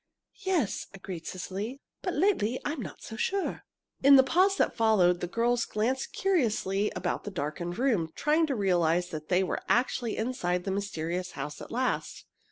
[0.43, 3.61] "Yes," agreed Cecily; "but lately I'm not so sure."
[4.01, 8.55] In the pause that followed, the girls glanced curiously about the darkened room, trying to
[8.55, 12.25] realize that they were actually inside the mysterious house at last.